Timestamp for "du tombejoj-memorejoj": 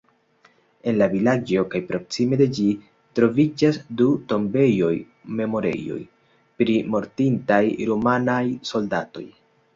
4.01-5.99